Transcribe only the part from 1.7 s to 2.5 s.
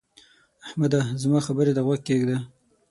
ته غوږ کېږده.